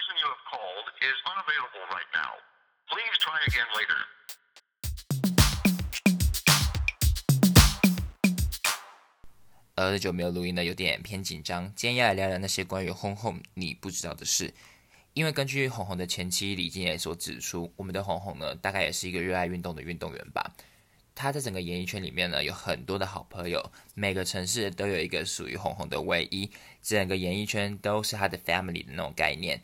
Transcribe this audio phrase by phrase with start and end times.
[0.00, 2.32] person you have called is unavailable right now.
[2.88, 4.00] Please try again later.
[9.74, 11.70] 呃，久没有录音了，有点偏紧张。
[11.76, 14.54] 今天要来聊聊那些关于红红你不知道的事。
[15.12, 20.50] 因为根据红红的前妻李静蕾所指出，我们的红红呢，大概也是一个热爱运动的运动员吧。
[21.14, 29.60] 他在整个演艺圈里面呢，有很多的好朋友，每个城市都有一个属于红红的唯一，整个演艺圈都是他的 family 的那种概念。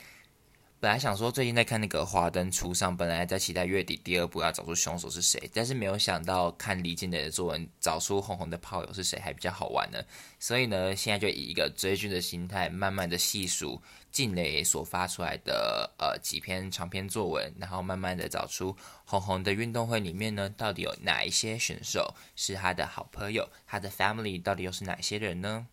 [0.79, 9.99] 本来想说最近在看那个《华灯初上》，本来在期待月底第二部要找出凶手是谁，但是没有想到看李静蕾的作文找出红红的炮友是谁还比较好玩呢。
[10.39, 13.81] 所以呢，现在就以一个追剧的心态，慢慢的细数
[14.13, 25.67] 静蕾所发出来的呃几篇长篇作文，然后慢慢的找出红红的运动会里面呢，到底有哪一些选手是他的好朋友，他的 family 到底又是哪些人呢？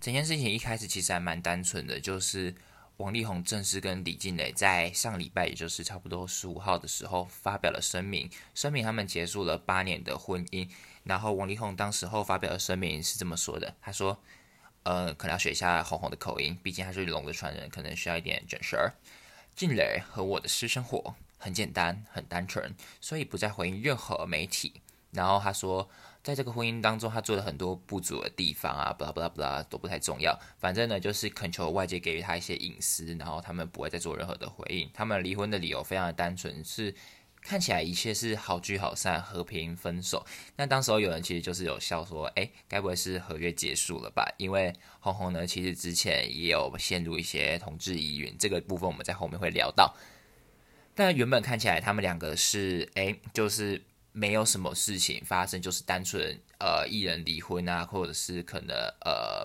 [0.00, 2.54] 整件事情一开始其实还蛮单纯的，就是。
[2.98, 10.68] 王力宏正式跟李静蕾在上礼拜，也就是差不多十五号的时候，发表了声明，声明他们结束了八年的婚姻。
[11.02, 14.22] 然后王力宏当时候发表的声明是这么说的：他说，
[14.84, 18.92] 呃，可能要学一下红红的口音，毕竟他是龙的传人，可能需要一点卷舌。
[19.56, 24.80] 静蕾和我的私生活很简单，很单纯，所以不再回应任何媒体。
[25.14, 25.88] 然后他说。
[26.24, 30.34] 在这个婚姻当中，他做了很多不足的地方啊，巴拉巴拉巴拉都不太重要。
[30.56, 34.88] 反正呢，就是恳求外界给予他一些隐私，然后他们不会再做任何的回应。
[34.94, 36.94] 他们离婚的理由非常的单纯，是
[37.42, 40.24] 看起来一切是好聚好散、和平分手。
[40.56, 49.94] 那当时候有人其实就是有笑说：“哎，该不会是合约结束了吧？”因为红红呢，其实之前也有陷入一些同志疑云，这个部分我们在后面会聊到。
[50.94, 53.82] 但原本看起来他们两个是哎，就是。
[54.16, 59.44] 没有什么事情发生，就是单纯呃一人离婚啊，或者是可能呃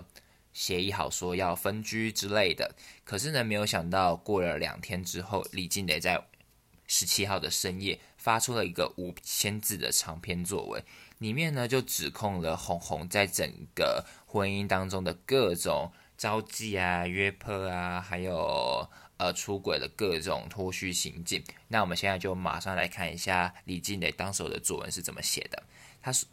[0.54, 2.76] 协议好说要分居之类的。
[3.04, 6.24] 可是呢，没有想到过了两天之后，李静蕾在
[6.86, 10.84] 十七号的深夜发出了一个五千字的长篇作文，
[11.18, 18.88] 里面呢就指控了红红在整个婚姻当中的各种招妓啊、约炮啊，还有。
[19.20, 21.44] 呃，出轨的各种脱序行径。
[21.68, 25.62] 那我们现在就马上来看一下李静蕾当时的作文是怎么写的。
[26.02, 26.26] 他是，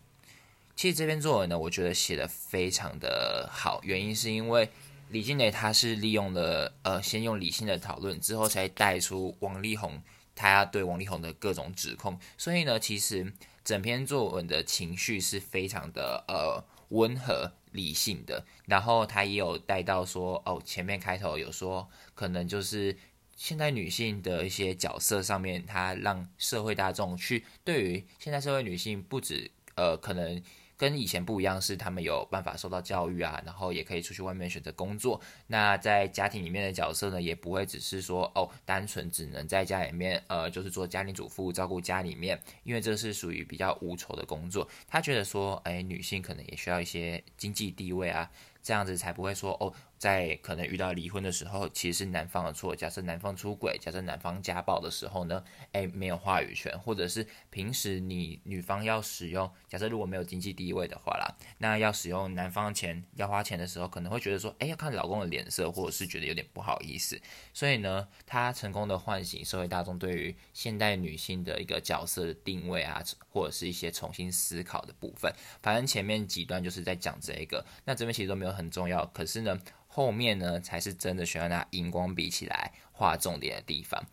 [0.77, 3.81] 其实这篇作文呢，我觉得写的非常的好。
[3.83, 4.71] 原因是因为
[5.11, 10.01] 李静蕾他是利用了呃，先用理性的讨论，之后才带出王力宏
[10.37, 12.19] 他对王力宏的各种指控。
[12.39, 13.33] 所以呢，其实
[13.65, 17.51] 整篇作文的情绪是非常的呃温和。
[17.77, 22.97] 理性的，然后他也有带到说，哦，前面开头有说，可能就是
[23.37, 30.43] 现在女性的一些角色上面，他让社会大众去对于现在社会女性不止，呃，可能。
[30.77, 35.21] 跟以前不一样，是他们有办法受到教育啊，然后也可以出去外面选择工作。
[35.47, 44.69] 那在家庭里面的角色呢，也不会只是说哦，单纯只能在家里面，呃，就是做家庭主妇，照顾家里面，因为这是属于比较无酬的工作。
[44.87, 48.31] 他觉得说，哎，女性可能也需要一些经济地位啊，
[48.63, 49.73] 这样子才不会说哦。
[49.99, 52.77] 在可能遇到离婚的时候，其实是男方的错。
[52.77, 55.43] 假设男方出轨，假设男方家暴的时候呢，
[55.73, 67.19] 哎，没有话语权，或者是平时你女方要使用，假设如果没有经济地位的话啦，那要使用男方钱要花钱的时候，可能会觉得说，哎，要看老公的脸色，或者是觉得有点不好意思。
[67.55, 75.33] 所以呢，他成功的唤醒社会大众对于现代女性的一个角色的定位啊，或者是一些重新思考的部分。
[75.63, 79.59] 反正前面几段就是在讲这个，那这边其实都没有很重要，可是呢。
[79.97, 84.05] 后面呢，才是真的需要拿荧光笔起来画重点的地方。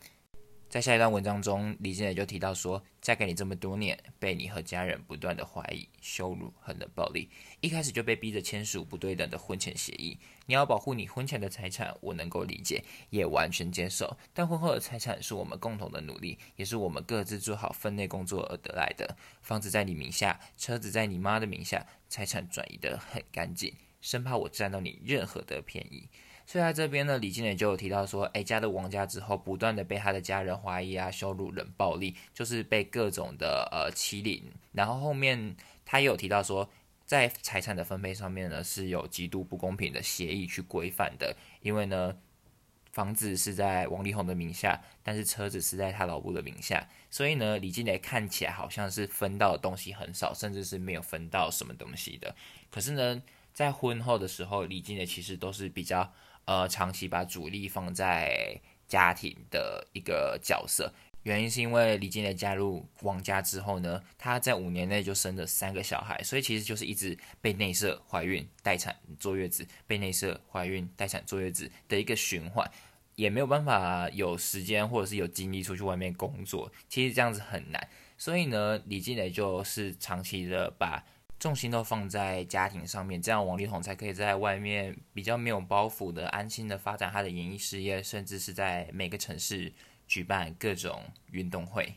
[0.69, 7.29] 在下一段文章中，李静蕾就提到说，嫁给你这么多年，被你和家人不断的怀疑、羞辱、和冷暴力，
[7.59, 10.17] 一开始就被逼着签署不对等的婚前协议。
[10.45, 14.15] 你要保护你婚前的财产，我能够理解，也完全接受。
[14.33, 19.17] 但婚后的财产是我们共同的努力，也是我们各自做好分内工作而得来的。
[19.41, 23.75] 房子在你名下，车子在你妈的名下，财产转移的很干净。
[24.03, 26.09] 生怕我占到你任何的便宜，
[26.45, 34.43] 所以在这边呢，李经磊就有提到说，哎，嫁了王家之后，不断的被他的家人怀疑啊、羞辱、冷暴力，就是被各种的呃欺凌。
[34.73, 35.55] 然后后面
[35.85, 36.69] 他也有提到说，
[37.05, 42.13] 在财产的分配上面呢，是有极度不公平的协议去规范的，因为呢，
[42.91, 52.35] 房子是在王力宏的名下，但是车子是在他老婆的名下，所以呢，李经磊看起来好像是分到的东西很少，甚至是没有分到什么东西的。
[52.69, 53.23] 可是呢。
[53.53, 56.11] 在婚后的时候，李静蕾其实都是比较
[56.45, 60.91] 呃长期把主力放在家庭的一个角色。
[61.23, 72.69] 原因是因为李静蕾加入王家之后呢，她在五年内就生了三个小孩，所以其实就是一直被内射、怀孕、待产、坐月子，被内射、怀孕、待产、坐月子的一个循环。
[73.15, 77.87] 也没有办法有时间或者是有精力出去外面工作，其实这样子很难。
[78.17, 81.05] 所以呢，李静蕾就是长期的把
[81.43, 89.73] 重心都放在家庭上面，这样王力宏才可以在外面比较没有包袱的安心的发展他的演艺事业，甚至是在每个城市
[90.07, 91.95] 举办各种运动会。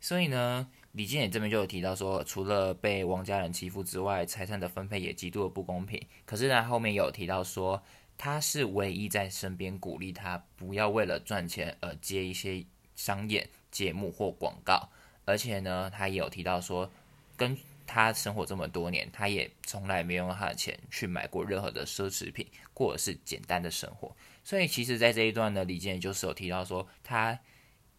[0.00, 6.06] 所以呢，李健也这边就有提到说，除了被王家人欺负之外，财产的分配也极度的不公平。
[6.26, 7.82] 可是呢，后面有提到说。
[8.20, 12.66] 他是唯一在身边鼓励他不要为了赚钱而接一些
[12.96, 14.88] 商业节目或广告，
[15.24, 16.90] 而且呢，他也有提到说，
[17.36, 17.56] 跟
[17.88, 24.14] 他生活这么多年，他也从来没用他的钱去买过任何的奢侈品，或者是简单的生活。
[24.44, 27.38] 所以，其实，在这一段呢，李健就是有提到说，他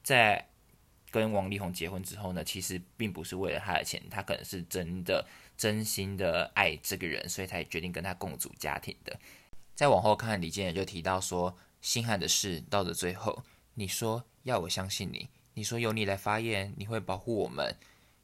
[0.03, 0.47] 在
[1.09, 5.27] 跟王力宏结婚之后呢，其实并不是为了他的钱，他可能是真的
[5.57, 9.19] 真心的爱这个人，所以才决定跟他共组家庭的。
[9.73, 13.43] 再往后看，李健也就提到说，心寒的事到了最后，
[13.73, 17.75] 你说要我相信你，你说由你来发言，你会保护我们，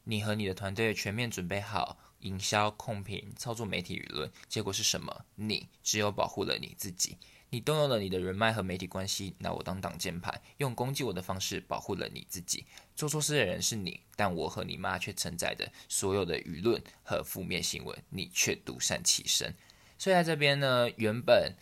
[0.05, 5.25] 你和你的团队全面准备好营销、控评、操作媒体舆论，结果是什么？
[5.35, 7.17] 你只有保护了你自己，
[7.49, 12.65] 你动用了你的人脉和媒体关系，拿我当挡箭牌，用攻击我的方式保护了你自己。
[12.95, 19.53] 做错事的人是你，但我和你妈却承载的所有的舆论和负面新闻，你却独善其身。
[19.97, 21.55] 所以在这边呢，原本，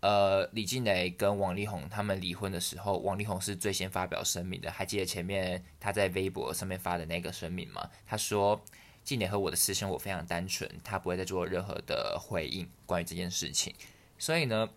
[0.00, 4.70] 呃，李静蕾跟王力宏他们离婚的时候，王力宏是最先发表声明的。
[4.70, 7.88] 还记得前面他在微博上面发的那个声明吗？
[8.06, 8.58] 他说，
[9.04, 13.74] 静蕾和我的私生活非常单纯，他不会再做任何的回应关于这件事情。
[14.16, 14.70] 所以呢，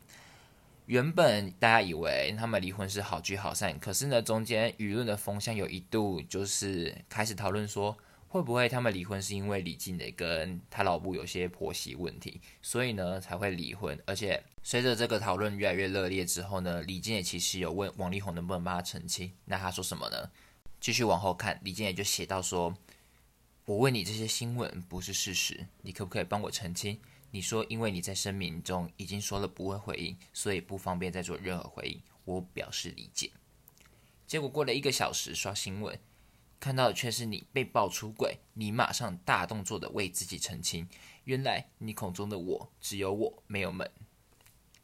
[0.88, 7.98] 原本大家以为他们离婚是好聚好散，可是呢，中间舆论的风向有一度就是开始讨论说。
[8.34, 13.96] 会不会他们离婚是因为李静蕾跟他老婆有些婆媳问题，所以呢才会离婚？
[14.08, 19.32] 而且随着这个讨论越来越热烈之后呢，李静蕾其实有问王力宏能不能帮他澄清。
[19.46, 20.32] 那他说什么呢？
[20.82, 22.76] 继续往后看，李静蕾就写到说
[23.66, 27.00] ：“我问你这些新闻不是事实，你可不可以帮我澄清？
[27.30, 32.02] 你说因为你在声明中已经说了不会回应，所以不方便再做任何回应。
[32.26, 33.30] 我表示理解。”
[34.26, 36.00] 结果过了一个小时，刷新闻。
[36.63, 40.88] 看到的却是你被爆出轨，你马上大动作的为自己澄清，
[41.25, 43.92] 原来你口中的我只有我没有门。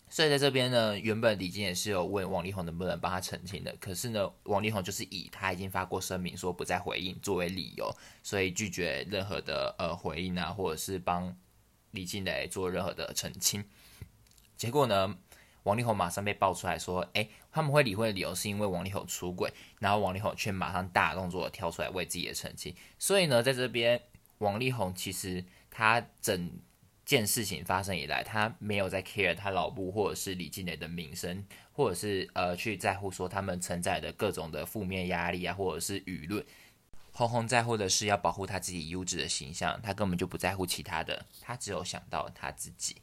[0.09, 7.89] 所以在这边呢，原本李静也是有问王力宏能不能帮他澄清的，可是呢，王力宏就是以他已经发过声明说不再回应作为理由，
[8.23, 11.33] 所以拒绝任何的呃回应啊，或者是帮
[11.91, 13.63] 李静来做任何的澄清。
[14.57, 15.17] 结果呢？
[15.63, 22.73] 王力宏马上被爆出来说：“哎，他们会离婚的理由是因为王力宏出轨。”然后王力宏却马上大动作跳出来为自己的澄清。
[22.97, 24.01] 所以呢，在这边，
[24.39, 26.51] 王力宏其实他整
[27.05, 36.45] 件事情发生以来，他没有在 care 他老婆或者是李静蕾的名声，或者是呃去在乎说他们承载的各种的负面压力啊，或者是舆论。
[37.11, 42.95] 红红在乎的是要保护他自己优质的形象，他根本就不在乎其他的，他只有想到他自己。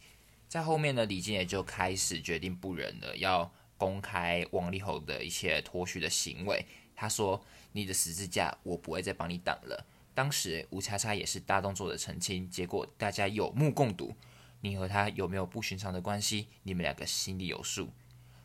[0.48, 6.64] 在后面呢，李静也就开始决定不忍了，要公开王力宏的一些脱序的行为。
[6.94, 14.14] 他说：“你的十字架，我不会再帮你挡了。”当时吴叉叉也是大动作的澄清，结果大家有目共睹。
[14.62, 16.48] 你和他有没有不寻常的关系？
[16.62, 17.90] 你们两个心里有数。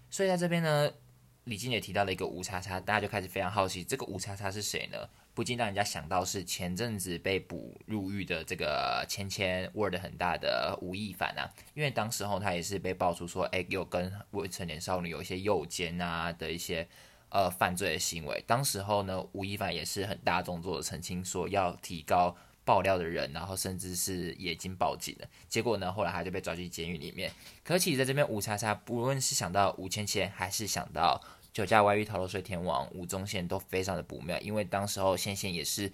[0.09, 0.91] 所以在这边呢，
[1.45, 5.07] 李静也提到了一个吴叉叉，大家就开始非常好奇，这个吴叉叉是谁呢？
[5.33, 16.85] 不禁让人家想到是前阵子被捕入狱的这个芊芊 word 很大的吴亦凡啊，因为当时候他也是被爆出说，哎，有跟未成年少女有一些诱奸啊的一些
[17.29, 18.43] 呃犯罪的行为。
[18.45, 22.35] 当时候呢，吴亦凡也是很大动作的澄清说要提高
[22.65, 25.27] 爆料的人，然后甚至是已经报警了。
[25.47, 27.31] 结果呢，后来他就被抓进监狱里面。
[27.63, 31.21] 可其实在这边吴叉叉，不论是想到吴芊芊，还是想到。
[31.53, 35.91] 酒驾外遇逃漏税天王吴宗宪都非常的不妙，因为当时候宪宪也是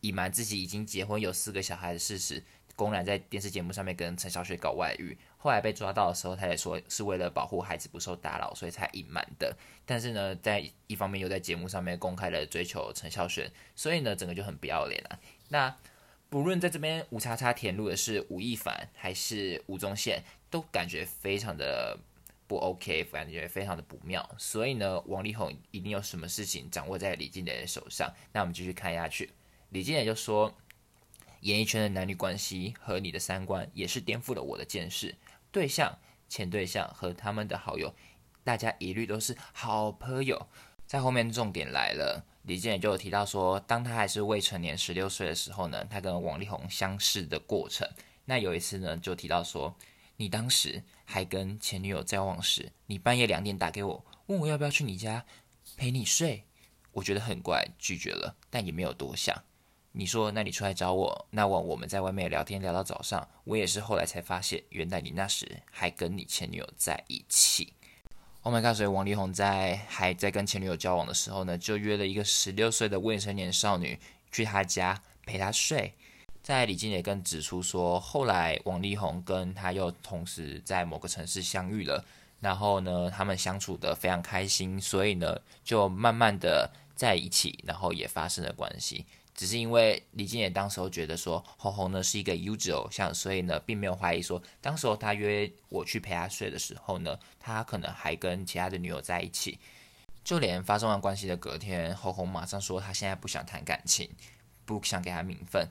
[0.00, 2.42] 隐瞒自己已经结婚有四个小孩的事实，
[2.74, 5.16] 公然在电视节目上面跟陈小雪搞外遇。
[5.38, 9.56] 后来被抓到的时候，他也说是为了保护孩子不受打扰，所以才隐瞒的。
[9.84, 15.20] 但是呢，在一方面又在节目上面公开的追求陈小雪，所以呢，整个就很不要脸了。
[15.50, 15.76] 那
[16.28, 21.96] 不论在这边吴叉叉填入的是吴亦凡还是吴宗宪，都感觉非常的。
[22.48, 28.12] 不 OK，感觉非常的不妙，所以呢，王力宏一定有什么事情掌握在李静蕾的手上。
[28.32, 29.30] 那我们继续看下去，
[29.70, 30.54] 李静蕾就说，
[31.40, 35.14] 演艺圈的男女关系和你的三观也是颠覆了我的见识。
[35.50, 35.98] 对象、
[36.28, 37.92] 前对象和他们的好友，
[38.44, 40.46] 大家一律都是好朋友。
[40.86, 47.88] 在后面重点来了，李静蕾就有提到说，当他还是未成年十六岁的时候呢，他跟王力宏相识的过程。
[48.26, 49.74] 那有一次呢，就提到说。
[50.18, 55.24] 你当时还跟前女友交往时，你半夜两点打给我，问我要不要去你家
[55.78, 56.44] 陪你睡。
[56.92, 59.44] 我觉得很怪，拒绝了，但也没有多想。
[59.92, 67.72] 你说，那你出来找我，那晚我们在外面聊天聊到早上，我也是后来才发现，原来你那时还跟你前女友在一起。
[68.42, 68.76] Oh my god！
[68.76, 73.98] 所以王力宏在还在跟前女友交往的时候呢，就约了一个十六岁的未成年少女
[74.30, 75.94] 去他家陪他睡。
[76.46, 82.04] 在李金也跟指出说，后来王力宏跟他又同时在某个城市相遇了，
[82.38, 89.04] 然后呢，他们相处的非常开心，所以呢，就慢慢的在一起，然后也发生了关系。
[89.34, 99.58] 只是因为李金也当时候觉得说红红呢是一个优质偶像，所以呢并没有怀疑说，当时候他约我去陪他睡的时候呢，他可能还跟其他的女友在一起。
[100.22, 104.08] 就连发生完关系的隔天，红红马上说他现在不想谈感情，
[104.64, 105.68] 不想给他名分。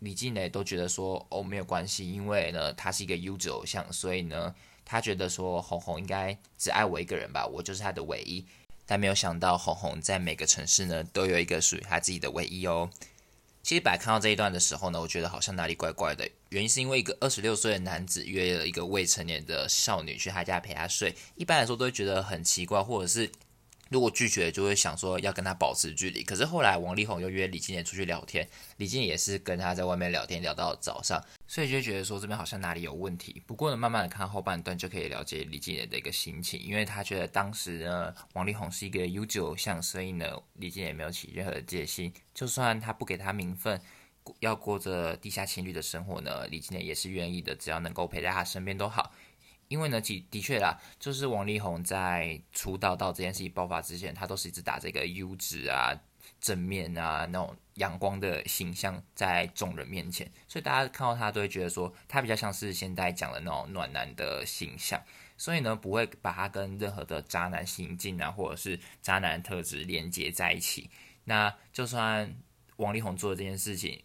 [0.00, 8.44] 李金磊都觉得说哦没有关系，因为呢他是一个优质偶像，所以呢他觉得说红红应该只爱我一个人吧，我就是他的唯一。
[8.86, 12.88] 但没有想到，红红在每个城市呢，都有一个属于他自己的唯一哦。
[13.62, 16.26] 其实，本来看到这一段的时候呢，我觉得好像哪里怪怪的。
[16.48, 23.30] 原因是因为一个二十六岁的男子约了一个未成年的少女去他家陪他睡，一般来说都会觉得很奇怪，或者是。
[23.88, 26.22] 如果拒绝，就会想说要跟他保持距离。
[26.22, 33.42] 可是后来王力宏又约李金莲出去聊天，李金莲也是跟他在外面聊天聊到早上，所以就觉得说这边好像哪里有问题。
[33.46, 43.80] 不过呢，慢慢的看后半段就可以了解李金莲的一个心情，因为他觉得当时呢王力宏是一个优质偶像，所以呢李金莲没有起任何的戒心，就算他不给他名分，
[44.40, 49.12] 要过着地下情侣的生活呢，李金莲也是愿意的，只要能够陪在他身边都好。
[49.68, 55.94] 因为呢，其的确啦，就是王力宏在出道到这件事情爆发之前，他都是一直打这个优质啊、
[56.40, 65.02] 正面啊那种阳光的形象在众人面前，所以大家看到他都会觉得说，他比较像是现在讲的那种暖男的形象，
[65.36, 70.90] 所以呢，不会把他跟任何的渣男行径啊，或者是渣男特质连接在一起。
[71.24, 72.34] 那就算
[72.76, 74.02] 王力宏做的这件事情，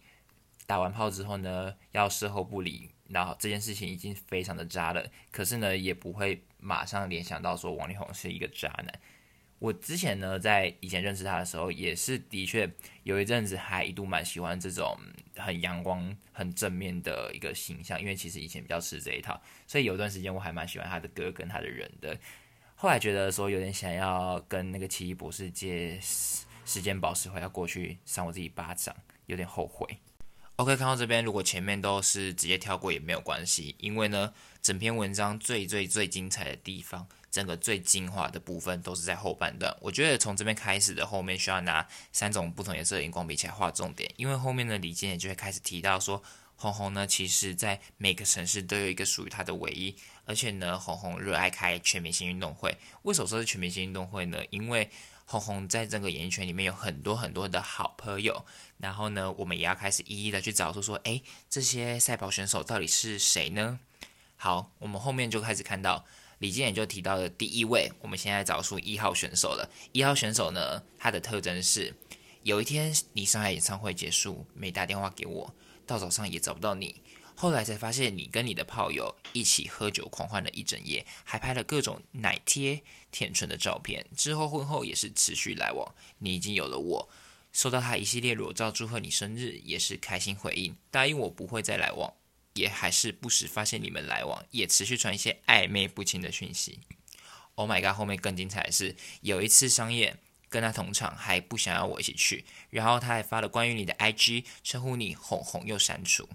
[0.66, 2.90] 打完炮之后呢，要事后不理。
[3.08, 9.00] 然后这件事情已经非常的渣了，可是呢，也不会马上联想到说王力宏是一个渣男。
[9.60, 12.70] 我之前呢，在以前认识他的时候，也是的确
[13.04, 14.94] 有一阵子还一度蛮喜欢这种
[15.36, 22.18] 很阳光、很正面的一个形象，因为其实以前比较吃这一套，所以有段时间我还蛮喜欢他的歌跟他的人的。
[22.74, 28.94] 后来觉得说有点想要跟那个奇异博士借时间宝石回要过去扇我自己巴掌，
[29.26, 29.86] 有点后悔。
[30.56, 34.32] OK，看到这边，如果前面都是直接跳过也没有关系，因为呢，
[34.62, 39.76] 整篇文章最最最精彩的地方，整个最精华的部分都是在后半段。
[39.80, 46.22] 我觉得从这边开始的后面需要拿三种不同颜色的荧光笔起来画重点，因为后面的李健也就会开始提到说，
[46.54, 52.78] 红红呢，其实在每个城市都有一个属于他的唯一，而且呢，红红热爱开全明星运动会。
[53.02, 54.38] 为什么说是全明星运动会呢？
[54.50, 54.88] 因为
[55.26, 58.44] 红红在这个演艺圈里面有很多很多的好朋友，
[58.78, 63.80] 然后呢，我们也要开始一一的去找出说，哎，这些赛跑选手到底是谁呢？
[64.36, 66.04] 好，我们后面就开始看到
[66.38, 69.70] 李健也就提到了第一位，我们现在找出一号选手了。
[69.92, 71.94] 一号选手呢，他的特征是，
[72.42, 75.54] 有一天你上海演唱会结束没打电话给我，
[75.86, 77.00] 到早上也找不到你。
[77.36, 84.06] 后来才发现，你跟你的炮友一起喝酒狂欢了一整夜，还拍了各种奶贴、舔唇的照片。
[84.16, 85.94] 之后婚后也是持续来往。
[86.18, 87.08] 你已经有了我，
[87.52, 92.14] 收到他一系列裸照祝贺你生日，也是开心回应，答应我不会再来往，
[92.54, 96.78] 也还是不时发现你们来往，也持续传一些暧昧不清的讯息。
[97.56, 97.96] Oh my god！
[97.96, 100.16] 后面更精彩的是，有一次商业
[100.48, 106.28] 跟他同场，还不想要我一起去，然后他还发了关于你的 IG，称呼你哄哄又删除。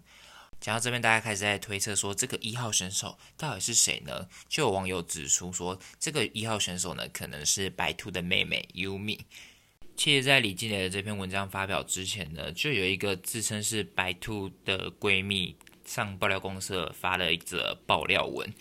[0.59, 4.27] 讲到这边，大家开始在推测说，这个一号选手到底是谁呢？
[4.49, 9.19] 就有网友指出说，这个一号选手呢，可能是白兔的妹妹 Yumi。
[9.95, 18.53] 其实，在李静蕾的这篇文章发表之前呢，就有一个自称是白兔的闺蜜上爆料公社发了一则爆料文，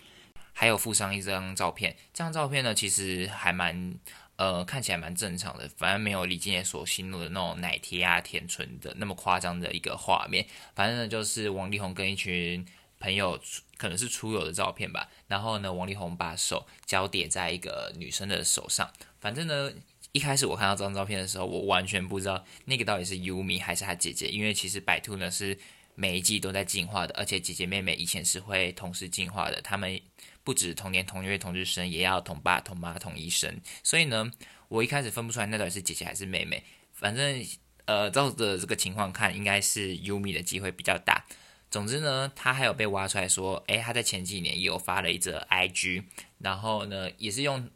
[0.53, 1.97] 还有附上一张照片。
[2.13, 3.95] 这张照片呢，其实还蛮。
[4.39, 10.47] 呃，看起来蛮正常的，反正没有李金也所形容的那种奶贴啊、甜唇的那么夸张的一个画面。
[10.77, 12.65] 反正呢，就是王力宏跟一群
[13.01, 13.37] 朋友，
[13.77, 15.09] 可能是出游的照片吧。
[15.27, 18.89] 然后呢，王力宏把手交叠在一个女生的手上。
[19.21, 19.73] 反正呢，
[20.13, 25.59] 一开始我看到这张照片的时候，我完全不知道那个到底是优米还是他姐姐，因为其实百兔呢是
[25.97, 30.01] 每一季都在进化的，而且姐姐妹妹以前是会同时进化的，他们。
[30.49, 33.61] 不止同年同月同日生，也要同爸同妈同一生。
[33.83, 34.33] 所以呢，
[34.69, 36.65] 我一开始分不出来那到底是姐姐还是妹妹。
[36.95, 37.45] 反正
[37.85, 41.27] 呃，照着这个情况看，应该是 Umi 的机会比较大。
[41.71, 46.05] 总之呢，他还有被挖出来说，诶，他在前几年也有发了一则 IG，
[46.39, 47.69] 然后呢，也是用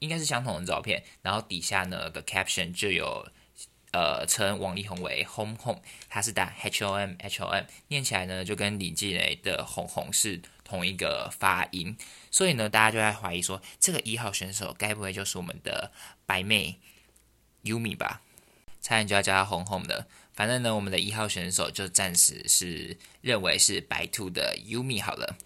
[0.00, 3.26] 应该是相同的照片，然后底下呢的 caption 就有
[3.92, 11.96] 呃称王力宏为 home home，他是打 H O M H O M，念起来呢就跟李静蕾的红红是同一个发音，
[12.30, 15.90] 所以呢大家就在怀疑说这个一号选手该不会就是我们的
[16.24, 16.78] 白妹
[17.64, 18.22] Yumi 吧？
[18.80, 20.06] 差点就要叫她红红的。
[20.32, 25.36] 反正呢，我们的一号选手就暂时是认为是白兔的 Yumi 好了。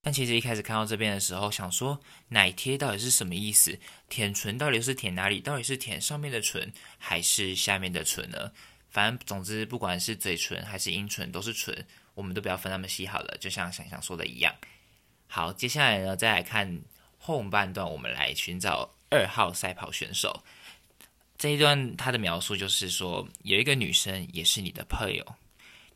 [0.00, 3.80] 但其实一开始看到这边的时候，想说奶贴到底是什么意思？
[4.08, 5.40] 舔唇到底是舔哪里？
[5.40, 8.52] 到底是舔上面的唇还是下面的唇呢？
[8.88, 11.84] 反正总之，不管是嘴唇还是阴唇，都是唇，
[12.18, 13.38] 我们都不要分那么细好了。
[13.38, 14.52] 就像想想说的一样。
[15.28, 16.80] 好，接下来呢，再来看
[17.16, 20.42] 后半段，我们来寻找二号赛跑选手。
[21.36, 25.36] 这一段他的描述就是说，有一个女生也是你的朋友，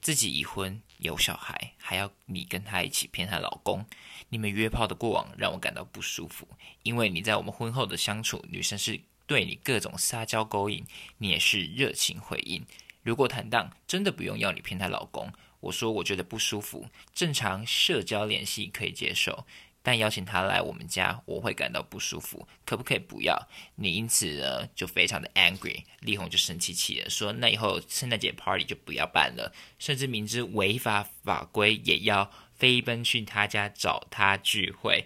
[0.00, 3.84] 自己已婚有小孩，还要你跟她一起骗她老公。
[4.28, 6.46] 你们约炮的过往让我感到不舒服，
[6.84, 10.86] 因为你在我们婚后的相处，女生是对你各种撒娇勾引，
[11.18, 12.64] 你也是热情回应。
[13.02, 15.32] 如果坦荡，真的不用要你骗她老公。
[15.62, 19.46] 我说我觉得不舒服，正常社交联系可以接受。
[19.84, 23.36] 但邀请他来我们家，我会感到不舒服，可不可以不要？
[23.74, 35.04] 你因此呢就非常的 angry，力宏就生气气的说：“那以后圣诞节 party 就不要办了，甚至明知违法法规也要飞奔去他家找他聚会。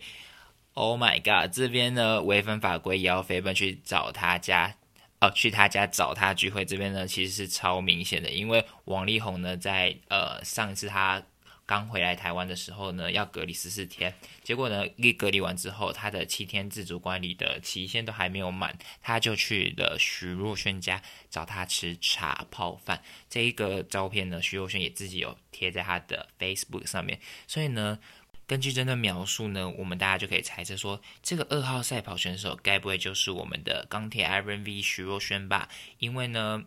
[0.74, 1.50] ”Oh my god！
[1.50, 4.76] 这边呢违反法规也要飞奔去找他家，
[5.20, 6.64] 哦，去他家找他聚会。
[6.64, 11.22] 这边呢其实是超明显的，因为王力宏呢在呃上次他。
[11.68, 23.02] 刚回来台湾的时候呢，要隔离十四天，结果呢，一隔离完之后，他的七天自主管理的期限都还没有满，他就去了徐若瑄家找他吃茶泡饭。
[23.28, 27.18] 这一个照片呢，徐若瑄也自己有贴在他的 Facebook 上面。
[27.48, 27.98] 所以呢，
[28.46, 35.68] 根据真的描述呢，我们大家就可以猜测说，这个二号赛跑选手该不会就是我们的钢铁 Iron V 徐若瑄吧？
[35.98, 36.64] 因为呢，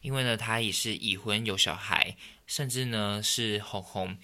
[0.00, 2.16] 因为呢，他也是已婚有小孩。
[2.46, 4.18] 甚至呢，是红红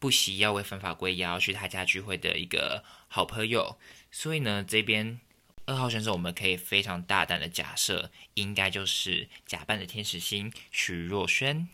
[0.00, 3.78] 不惜要违反法规，也要去他家聚会的一个好朋友。
[4.10, 5.20] 所以呢，这边
[5.64, 11.68] 二号选手，我们可以非常大胆的假设，应该就是假扮的天使星许若瑄。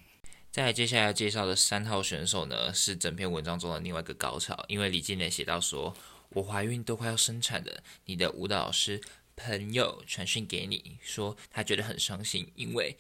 [0.53, 5.97] 再接下来要介绍的三号选手呢，是整篇文章中的另外一个高潮，因为李金莲写到说
[6.29, 9.01] ：“我怀孕都快要生产了，你的舞蹈老师
[9.35, 12.97] 朋友传讯给你说，他觉得很伤心，因为。”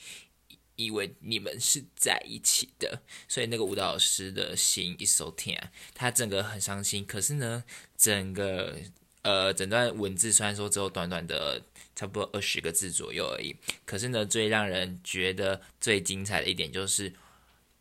[0.74, 7.04] 以为你们是在一起的，所以那个舞蹈老师的心一收听啊，他整个很伤心。
[7.04, 7.62] 可是呢，
[7.96, 8.74] 整个
[9.20, 11.62] 呃整段文字虽然说只有短短的
[11.94, 17.12] 差不多二十个字左右而已，可是呢，最让人觉得最精彩的一点就是，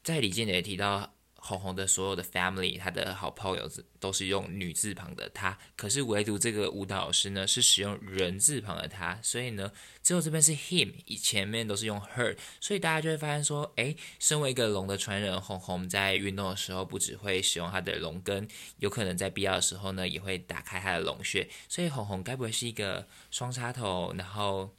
[0.04, 1.14] 在李健也提到。
[1.44, 3.68] 红红的所有的 family，他的好朋友
[4.00, 9.72] 都是用女字旁的他，可是唯独这个舞蹈老师呢是使用人字旁的他，所以呢
[10.04, 24.72] 只有这边是 him，以前面都是用 her，所以大家就会发现说，哎，身为一个龙的传人，红红在运动的时候不只会使用他的龙根，有可能在必要的时候呢也会打开他的龙穴，所以红红该不会是一个双插头，然后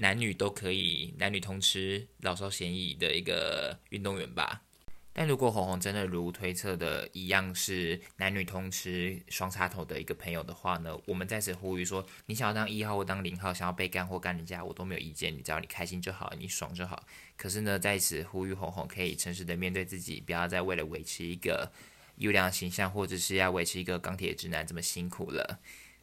[0.00, 4.62] 男女都可以男女通吃，老少咸宜的一个运动员吧？
[5.12, 17.04] 但如果红红真的如推测的一样是男女通吃双插头的一个朋友的话呢，我们在此呼吁说，你想要当一号或当零号，想要被干或干人家，我都没有意见，你只要你开心就好，你爽就好。
[17.36, 21.70] 可是呢，在此呼吁红红可以诚实的面对自己，不要再为了维持一个
[22.16, 25.60] 优良形象，或者是要维持一个钢铁直男这么辛苦了。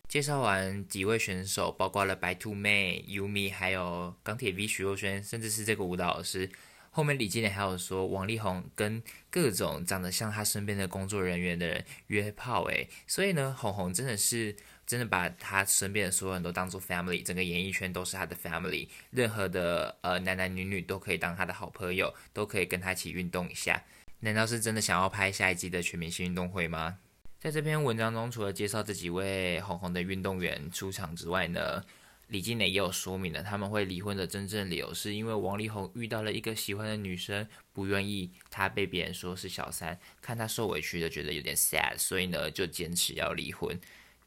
[0.08, 6.50] 介绍完几位选手，包括了白兔妹、Yumi，还有钢铁 V 徐若瑄，甚至是这个舞蹈老师。
[6.92, 23.84] 后面李经理还有说，王力宏跟各种长得像他身边的工作人员的人约炮，诶，所以呢，红红真的是真的把他身边的所有人都当做 family，整个演艺圈都是他的 family，任何的呃男男女女都可以当他的好朋友，都可以跟他一起运动一下。
[24.22, 26.98] 难道是真的想要拍下一季的全明星运动会吗？
[27.40, 31.84] 在这篇文章中，除了介绍这几位红红的运动员出场之外呢？
[32.30, 43.80] 李金磊也有说明了，他们会离婚的真正理由是因为王力宏遇到了一个喜欢的女生，不愿意他被别人说是小三，看他受委屈的觉得有点 sad，所以呢就坚持要离婚，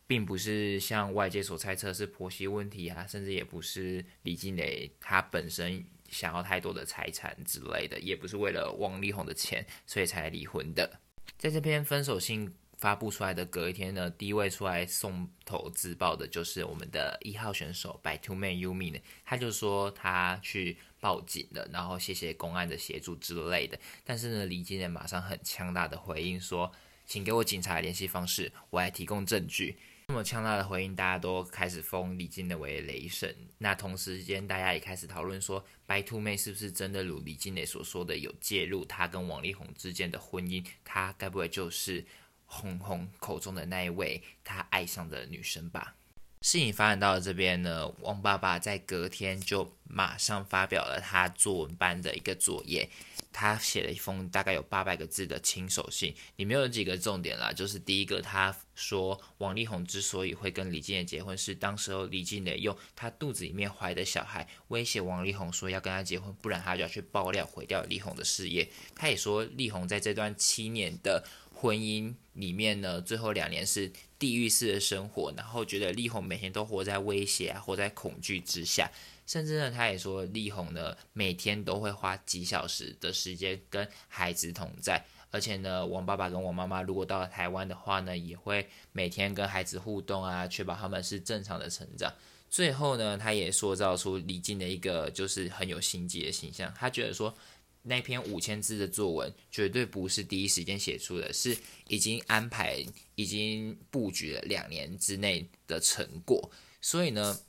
[0.07, 11.01] 并不是像外界所猜测是婆媳问题啊，甚至也不是李金磊他本身想要太多的财产之类的，也不是为了王力宏的钱所以才离婚的，
[11.37, 12.55] 在这篇分手信。
[12.81, 23.79] 发布出来的隔一天呢，第一位出来送头自爆的就是我们的一号选手白兔妹 Yumi 呢，他就说他去报警了，然后谢谢公安的协助之类的。
[24.03, 26.73] 但是呢，李金莲马上很强大的回应说，
[27.05, 29.77] 请给我警察联系方式，我来提供证据。
[30.09, 33.33] 那么强大的回应，大家都开始封李静蕾为雷神。
[33.59, 40.65] 那同时间，大家也开始讨论说，白兔妹是不是真的如李静蕾所说的有介入她跟王力宏之间的婚姻？
[40.83, 42.05] 她该不会就是
[42.53, 45.95] 红红口中的那一位他爱上的女生吧？
[46.43, 52.89] 事情发展到了这边呢，王爸爸在隔天就马上发表了他作文班的一个作业，
[53.31, 68.67] 他写了一封大概有八百个字的亲手信，里面有几个重点啦，就是第一个，他说王力宏之所以会跟李静蕾结婚，是当时候李静蕾用他肚子里面怀的小孩威胁王力宏说要跟他结婚，不然他就要去爆料毁掉力宏的事业。
[68.97, 71.23] 他也说力宏在这段七年的。
[71.61, 78.91] 婚姻里面呢，最后两年是地狱式的生活，然后觉得丽红每天都活在威胁啊，活在恐惧之下，
[79.27, 92.11] 甚至呢，他也说丽红呢每天都会花几小时的时间跟孩子同在，而且呢，王爸爸跟王妈妈如果到了台湾的话呢，也会每天跟孩子互动啊，确保他们是正常的成长。
[92.49, 97.37] 最后呢，他也塑造出李静的一个就是很有心机的形象，他觉得说。
[97.83, 101.57] 那篇五千字的作文绝对不是第一时间写出的，是
[101.89, 107.41] 已经安排、已经布局了两年之内的成果，所以呢。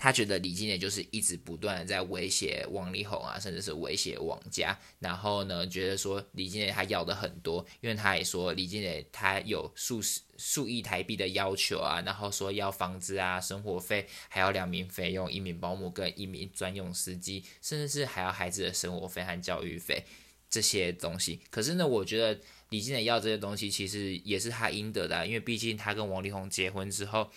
[0.00, 4.78] 他觉得李金磊就是一直不断的在威胁王力宏啊，甚至是威胁王家。
[5.00, 20.04] 然后呢，觉得说李金磊他要的很多，因为他也说李金磊他有数十数亿台币的要求啊，然后说要房子啊、生活费，还要两名费用，一名保姆跟一名专用司机，甚至是还要孩子的生活费和教育费
[20.48, 21.40] 这些东西。
[21.50, 27.28] 可是呢，我觉得李金磊要这些东西，其实也是他应得的，因为毕竟他跟王力宏结婚之后。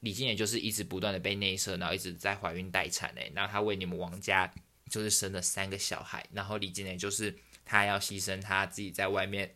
[0.00, 4.52] 李金也就是一直不断的被内射，然后一直在怀孕待产诶，然后他为你们王家
[4.90, 9.54] 就是生了三个小孩，然后李金也就是他要牺牲他自己在外面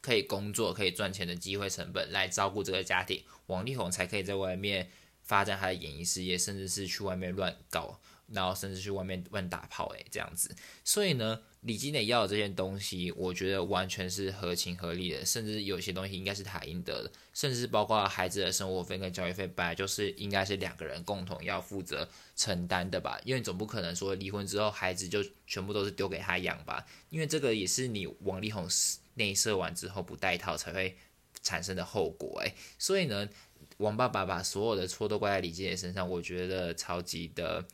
[0.00, 4.90] 可以工作、可以赚钱的机会成本来照顾这个家庭，王力宏才可以在外面
[5.22, 8.00] 发展他的演艺事业，甚至是去外面乱搞。
[8.32, 10.54] 然后甚至去外面乱打炮诶，这样子，
[10.84, 28.66] 所以呢，李金磊要的这些东西，我觉得完全是合情合理的，甚至有些东西应该是他应得的，甚至包括孩子的生活费跟教育费，本来就是应该是两个人共同要负责承担的吧，因为总不可能说离婚之后孩子就全部都是丢给他养吧，因为这个也是你王力宏
[29.14, 30.96] 内射完之后不带套才会
[31.42, 33.28] 产生的后果诶，所以呢，
[33.76, 37.66] 王爸爸把所有的错都怪在李金磊身上，我觉得超级的。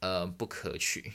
[0.00, 1.12] 呃，不可取。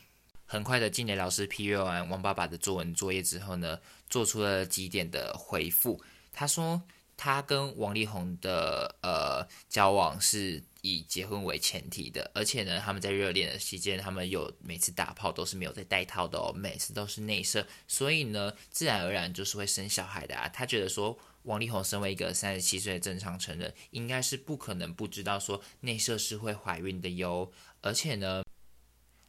[0.56, 3.78] 很快的，金磊老师批阅完王爸爸的作文作业之后呢，
[4.10, 6.02] 做出了几点的回复。
[6.32, 6.82] 他说，
[7.18, 20.48] 他跟王力宏的呃交往是以结婚为前提的，而且呢，他们在热恋的期间，他们有每次打炮都是没有在带套的哦，每次都是内射，所以呢，自然而然就是会生小孩的啊。
[20.48, 28.45] 他觉得说，王力宏身为一个三十七岁的正常成人，应该是不可能不知道说内射是会怀孕的哟，而且呢。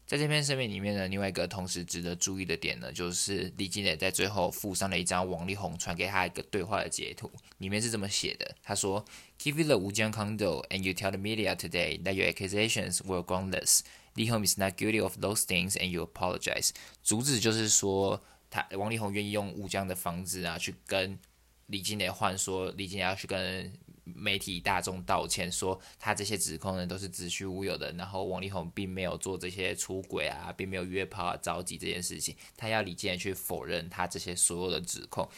[0.07, 9.05] 在这篇声明里面呢，另外一个同时值得注意的点呢，就是李金磊在最后附上了一张王力宏传给他一个对话的截图，里面是这么写的：他说
[9.41, 13.81] ，Give you the Wujiang condo and you tell the media today that your accusations were groundless.
[14.15, 16.71] Li Hong is not guilty of those things and you apologize.
[17.03, 21.19] 主旨就是说，他王力宏愿意用吴江的房子啊，去跟
[21.67, 23.73] 李金磊换说，李金磊要去跟。
[24.15, 35.29] 媒体大众道歉，说他这些指控呢都是子虚乌有的，然后王力宏并没有做这些出轨啊，并没有约炮啊、着急这件事情，他要李健磊去否认他这些所有的指控。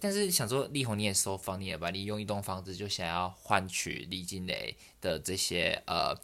[0.00, 1.90] 但是想说，力宏你也收房你了吧？
[1.90, 6.14] 你用一栋房子就想要换取李金磊的这些呃。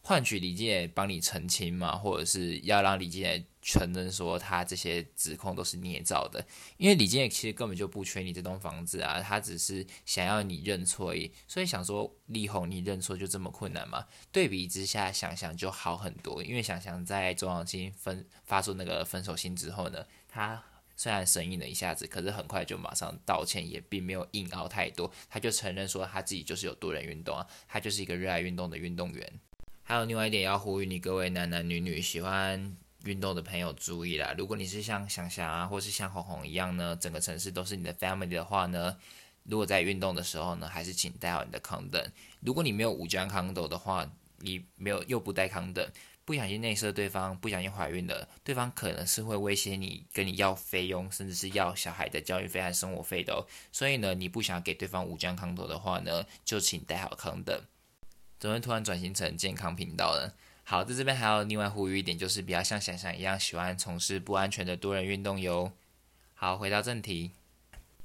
[0.00, 6.42] 换取李金磊帮你澄清嘛，或者是要让李金磊承认说他这些指控都是捏造的，
[6.78, 11.30] 因为李健其实根本就不缺你这栋房子啊，他只是想要你认错而已。
[11.46, 14.06] 所以想说力宏你认错就这么困难吗？
[14.32, 16.42] 对比之下，想想就好很多。
[16.42, 20.64] 因为想想在周扬青分发出那个分手信之后呢，他
[20.96, 29.40] 虽然生硬了一下子，可是很快就马上道歉，也并没有硬凹太多，他就承认说他自己就是有多人运动啊，他就是一个热爱运动的运动员。
[29.82, 34.34] 还有另外一点要呼吁你各位男男女女喜欢运动的朋友注意啦！
[34.36, 38.96] 如果你是像翔翔啊，或是像红红一样呢，整个城市都是你的 family 的话呢，
[39.44, 42.06] 如果在运动的时候呢，还是请带好你的 condom。
[42.40, 45.88] 如果你没有五张 condom 的话，你没有又不带 condom，
[46.24, 53.46] 不小心内射对方，不小心怀孕了，对方可能是会威胁你，跟你要费用，甚至是要小孩的教育费和生活费的哦。
[53.72, 57.60] 所以呢，你不想给对方五张 condom 的话呢，就请带好 condom。
[58.38, 60.32] 怎么突然转型成健康频道呢？
[60.70, 65.72] 好，在这边还有另外呼吁一点，就是比较像想想一样喜欢从事不安全的多人运动哟。
[66.34, 67.30] 好，回到正题，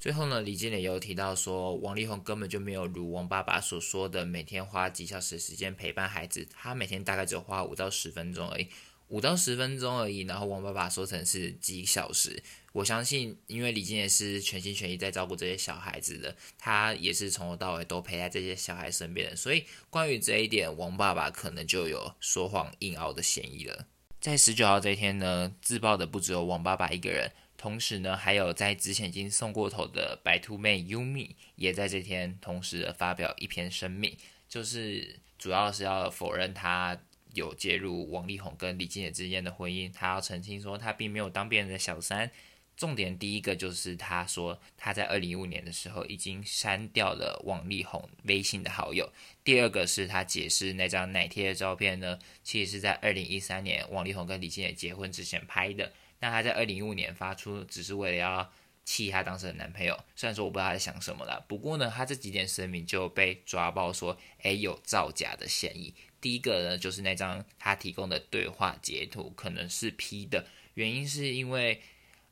[0.00, 8.68] 最后呢，李金磊有提到说，王力宏根本就没有如王爸爸所说的每天花几小时时间陪伴孩子，他每天大概只花五到十分钟而已，
[9.08, 10.20] 五到十分钟而已。
[10.20, 23.86] 然后王爸爸说成是几小时，我相信，因为李健也是全心全意在照顾这些小孩子的，他也是从头到尾都陪在这些小孩身边的，所以关于这一点，王爸爸可能就有说谎硬凹的嫌疑了。
[24.20, 27.30] 在十九号这一天呢，自爆的不只有王爸爸一个人。
[27.56, 36.98] 同时呢，还有在之前已经送过头的白兔妹 Yumi，也在这天同时发表一篇声明，就是主要是要否认他
[37.34, 42.30] 有介入王力宏跟李金野之间的婚姻，他要澄清说他并没有当别人的小三。
[42.76, 49.12] 重点第一个就是他说他在二零一五年的时候已经删掉了王力宏微信的好友。
[49.44, 55.92] 第二个是他解释那张奶贴的照片呢，其实是在二零一三年王力宏跟李金野结婚之前拍的。
[56.18, 58.52] 那他在二零一五年发出，只是为了要
[58.84, 59.96] 气他当时的男朋友。
[60.16, 65.94] 虽然说我不知道他在想什么了，不过呢，他这几点声明就被抓包说，哎，有造假的嫌疑。
[66.24, 71.82] 第一个呢，就是那张他提供的对话截图可能是 P 的，原因是因为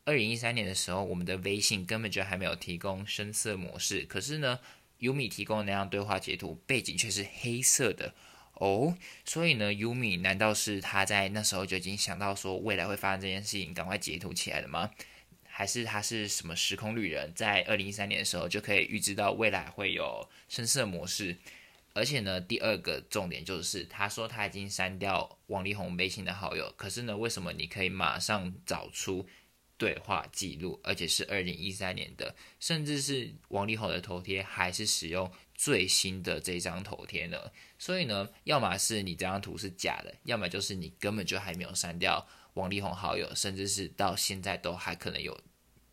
[0.07, 4.61] 二零一三年的时候，我们的微信根本就还没有提供深色模式，可是呢，
[5.01, 8.15] 优米提供的那张对话截图背景却是黑色的。
[8.55, 14.91] 哦，所以呢，Yumi 难道是他在那时候就已经想到说未来会发生这件事情，赶快截图起来了吗？
[15.45, 21.37] 还是他是什么时空旅人，在二零一三年的时候就可以预知到未来会有深色模式？
[21.95, 29.27] 而且呢，第二个重点就是他说他已经删掉王力宏微信的好友，可是呢，为什么你可以马上找出
[29.77, 35.31] 对话记录，而且是二零一三年的，甚至是王力宏的头贴还是使用？
[35.55, 37.39] 最新的这张头贴呢，
[37.79, 45.41] 所以呢，要么是你这张图是假的，要么就是你根本就还没有删掉王力宏好友，甚至是到现在都还可能有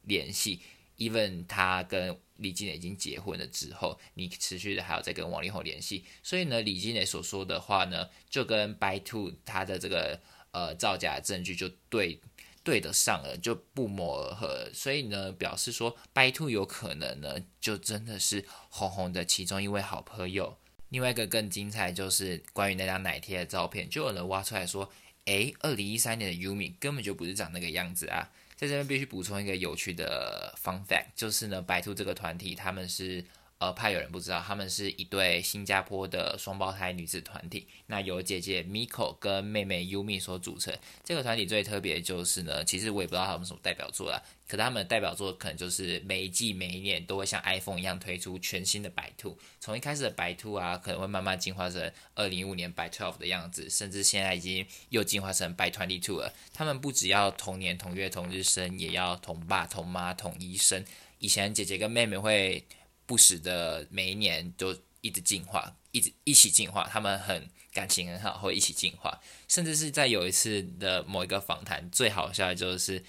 [0.02, 0.62] 联系。
[1.00, 10.20] Even 他跟李金磊已经结婚了之后，你持续的还要再跟王力宏联系，所以呢，李金磊所说的话呢，就跟白兔他的这个
[10.52, 12.22] 呃造假证据就对。
[12.62, 20.56] 对得上了就不谋而合，所以呢，表示说白兔有可能呢，就真的是红红的其中一位好朋友。
[20.90, 24.92] 另外一个更精彩就是关于那张奶贴的照片，就有人挖出来说，
[25.26, 28.30] 诶，二零一三年的 Yumi 根本就不是长那个样子啊。
[28.60, 33.24] 在这边必须补充一个有趣的 fun fact，就是呢，白兔这个团体他们是。
[33.60, 37.68] 呃，怕有人不知道，他们是一对新加坡的双胞胎女子团体。
[37.88, 40.74] 那由姐姐 Miko 跟妹妹 Yumi 所组成。
[41.04, 49.38] 这个团体最特别就是呢，其实我也不知道他们什么代表作啦，可他们的代表作可能就是每一季每一年都会像 iPhone 一样推出全新的白兔。
[49.60, 56.34] 从一开始的白兔啊，可能会慢慢进化成二零一五年白 Twelve 的样子，甚至现在已经又进化成白 Twenty Two 了。
[56.54, 60.86] 他们不只要同年同月同日生，也要同爸同妈同一生。
[61.18, 62.64] 以前姐姐跟妹妹会。
[63.10, 73.04] 不时的每一年都一直进化，一直一起进化，他们很感情很好，会一起进化，甚至是在有一次的某一个访谈，最好笑的就是，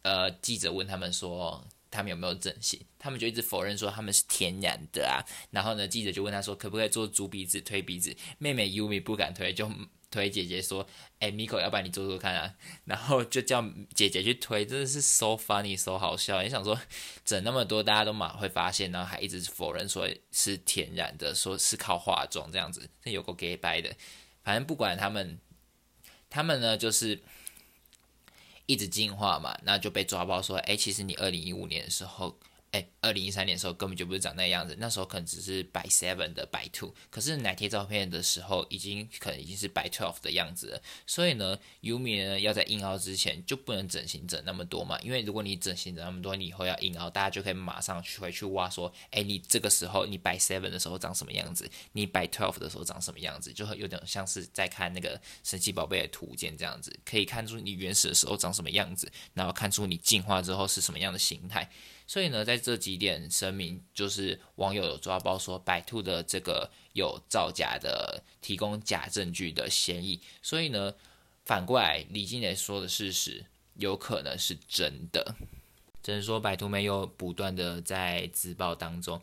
[0.00, 9.70] 呃，记者问他们说他们有没有整形，他们就一直否认说他们是天然的啊，然后呢，记者就问他说可不可以做猪鼻子推鼻子，妹妹 Umi 不敢推就。
[10.12, 10.86] 推姐姐说
[11.18, 16.40] ：“哎，Miko，要不然你做做看啊？” 然后就叫姐姐去推，真的是 so funny，so 好笑。
[16.42, 16.78] 你想说
[17.24, 23.92] 整那么多，大家都马会发现，然后还一直否认说是天然的，说是靠化妆这样子，这有个 gay 掰的。
[24.44, 25.40] 反正不管他们，
[26.30, 27.20] 他们呢就是
[28.66, 32.38] 一直进化嘛，那就被抓包说：“哎，其实你二零一五年的时候。”
[32.72, 40.82] 哎，二零一三年的时候根本就不是长那样子，那时候可能只是白 seven 的白兔可是奶贴照片的时候已经可能已经是白 twelve 的样子了。
[41.06, 61.70] 所以呢，Umi 呢要在硬凹之前就不能整形整那么多嘛，因为如果你整形整那么多，你以后要硬凹，大家就可以马上去回去挖说，哎，你这个时候你白 seven 的时候长什么样子，你白 twelve 的时候长什么样子，就会有点像是在看那个神奇宝贝的图鉴这样子，可以看出你原始的时候长什么样子，然后看出你进化之后是什么样的形态。
[62.12, 70.20] 所以呢，在这几点声明，就是网友有抓包说百兔的这个有造假的、提供假证据的嫌疑。
[70.42, 70.94] 所以呢，
[71.46, 73.46] 反过来李金磊说的事实
[73.76, 75.34] 有可能是真的。
[76.04, 79.22] 只能说百兔没有不断的在自曝当中，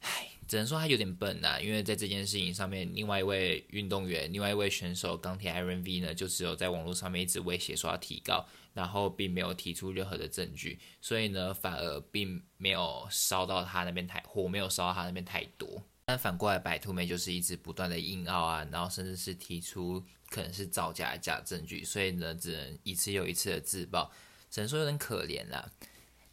[0.00, 0.28] 唉。
[0.48, 15.82] 只能说他有点笨呐，因为在这件事情上面，另外一位运动员、另外一位选手钢铁 Iron V 呢，就只有在网络上面一直威胁说要提高，然后并没有提出任何的证据，所以呢，反而并没有烧到他那边太火，没有烧到他那边太多。
[16.06, 24.10] 但反过来，白兔妹就是一直不断的硬拗啊，然后甚至是提出可能是造假假证据，所以呢，只能一次又一次的自爆，
[24.50, 25.70] 只能说有点可怜啦。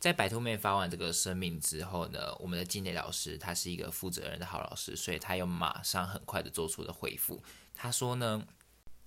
[0.06, 7.42] 在白兔妹发完这个声明之后呢，我们的金磊老师他是一个负责任的好老师，所以他又马上很快的做出了回复。
[7.74, 8.46] 他说呢，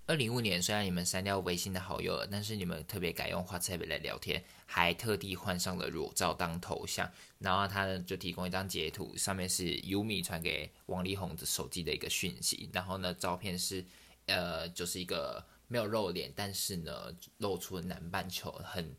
[0.07, 7.09] 二零一五年虽然你们删掉微信的好友了，但是你们特别改用 WhatsApp 来聊天，还特地换上了裸照当头像，
[7.39, 13.85] 然后他呢就提供一张截图，上面是 Umi 传给王力宏的手机的一个讯息，然后呢照片是
[14.27, 16.93] 呃就是一个没有露脸，但是呢
[17.37, 18.97] 露出了南半球很。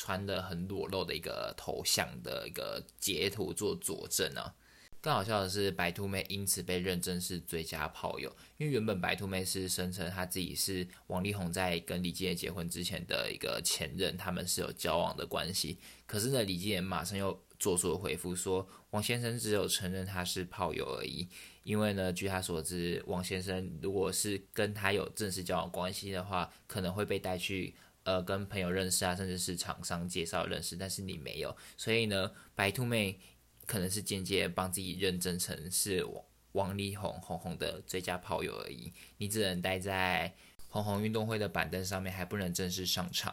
[0.00, 4.54] 穿的很裸露的一个头像的一个截图做佐证啊。
[5.02, 15.76] 更好笑的是，白兔妹因此被认证是最佳炮友，因为原本白兔妹是声称她自己是王力宏在跟李金莲结婚之前的一个前任，他们是有交往的关系。
[16.06, 21.28] 可是呢，李金莲马上又做出了回复，说王先生只有承认他是炮友而已。
[21.62, 27.74] 因为呢，据他所知，王先生如果是跟他有正式交往关系的话，可能会被带去。
[28.10, 33.20] 呃，跟朋友认识啊，甚至是厂商介绍认识，但是你没有，所以呢，白兔妹
[33.66, 38.92] 可能是间接帮自己认证成是王王力宏红红的最佳炮友而已。
[39.18, 40.34] 你只能待在
[40.68, 43.32] 红红运动会的板凳上面，还不能正式上场。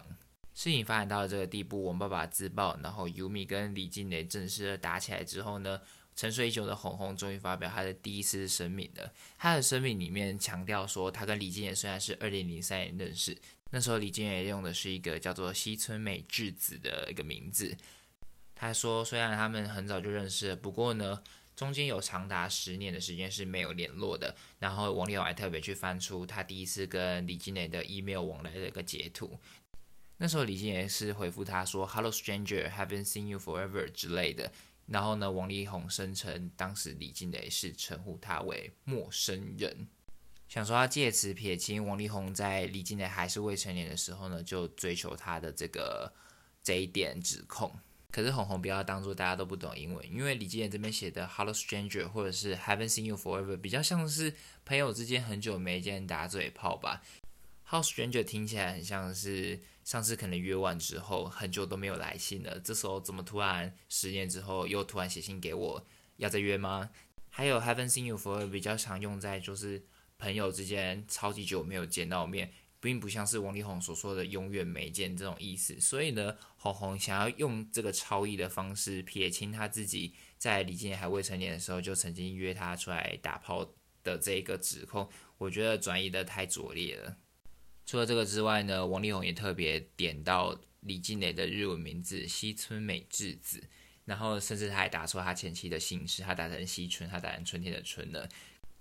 [0.53, 5.81] 事情发展到了这个地步，王爸爸自爆，然后尤米跟李金雷正式的打起来之后呢，
[6.15, 9.11] 沉睡已久的红红终于发表他的第一次声明了。
[9.39, 13.35] 他的声明里面强调说，他跟李金雷虽然是二零零三年认识。
[13.69, 17.75] 那时候李金也用的是一个叫做西村美智子的一个名字。
[18.55, 21.21] 他说，虽然他们很早就认识，不过呢，
[21.55, 24.35] 中间有长达十年的时间是没有联络的。
[24.57, 29.39] 然后王力宏还特别去翻出他第一次跟李金磊的 email 往来的一个截图。
[30.17, 34.51] 那时候李金也是回复他说：“Hello stranger, haven't seen you forever” 之类的。
[34.87, 39.87] 然后呢，王力宏声称当时李金磊是称呼他为陌生人。
[40.47, 46.13] 想说他借此撇清王力宏在李金磊还是未成年的时候呢，就追求他的这个
[46.63, 47.71] 这一点指控。
[48.09, 54.33] 可是红红不要当做大家都不懂英文，因为李金磊这边写的 “Hello stranger” 或者是 “Haven't seen you forever” 比较像是
[54.63, 57.03] 朋友之间很久没见打嘴炮吧。
[57.63, 66.89] “Hello stranger” 听起来很像是上次可能约完之后很久都没有来信了，这时候怎么突然十年之后又突然写信给我要再约吗？
[67.29, 69.83] 还有 “Haven't seen you forever” 比较常用在就是。
[70.17, 75.79] 朋友之间超级久没有见到面，并不像是王力宏所说的永远没见这种意思。
[75.79, 87.17] 所以呢，红红想要用这个超意的方式撇清他自己在李金还未成年的时候就曾经约他出来打炮的这一个指控，我觉得转移的太拙劣了。
[87.85, 93.63] 除了这个之外呢，王力宏也特别点到李金磊的日文名字西村美智子，
[94.05, 98.27] 然后甚至他还打错他前妻的姓氏，他打成西村，他打成春天的春了。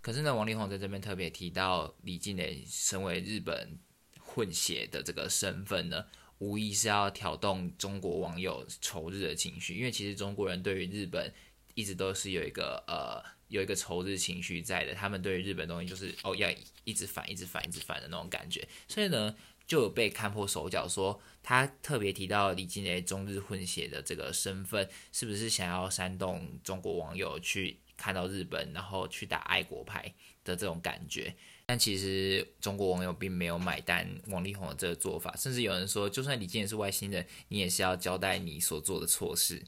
[0.06, 3.76] 可是呢，王力宏在这边特别提到李静蕾身为日本
[4.20, 6.06] 混血的这个身份呢，
[6.38, 11.34] 无疑是要挑动中国网友仇日的情绪，因为其实中国人对于日本
[11.74, 16.48] 一直都是有一个呃有一个仇日情绪在的，他们对于日本东西就是哦要
[16.84, 19.34] 一直反、一直反、一直反的那种感觉，所以呢
[19.66, 27.80] 就有被看破手脚，说他特别提到李金雷中日混血的这个身份，是不是想要煽动中国网友去？
[27.96, 30.12] 看到日本，然后去打爱国牌
[30.44, 31.34] 的这种感觉，
[31.66, 39.62] 但其实中国网友并没有买单王力宏的这个做法，甚至有人说，就算李健是外星人，你也是要交代你所做的错事。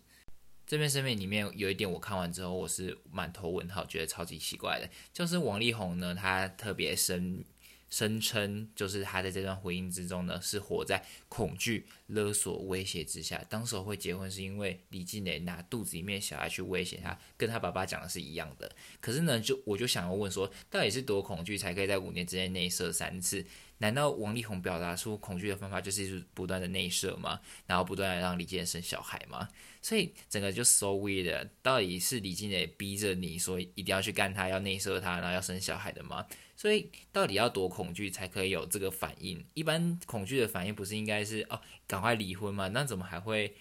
[0.67, 7.45] 这篇声明里面有一点，我看完之后我是满头问号，觉得超级奇怪的，就是王力宏呢，他特别深。
[7.91, 13.45] 声称就是他在这段婚姻之中呢，是活在恐惧、勒索、威胁之下。
[13.49, 18.71] 当时候会结婚是因为李静蕾拿肚子里面小孩去威胁他，跟他爸爸讲的是一样的。
[19.01, 23.45] 可是呢，就我就想要问说，到底是多恐惧才可以在五年之内内射三次？
[23.79, 27.41] 难道王力宏表达出恐惧的方法就是不断的内射吗？
[27.67, 29.49] 然后不断的让李健生小孩吗？
[29.81, 31.49] 所以整个就 so weird。
[31.63, 36.27] 到底是李静蕾逼着你说一定要去干他，要内射他，然后要生小孩的吗？
[36.57, 39.45] 所以到底要多恐惧才可以有这个反应？
[39.55, 42.67] 一般恐惧的反应不是应该是哦，赶快离婚吗？
[42.69, 43.55] 那怎么还会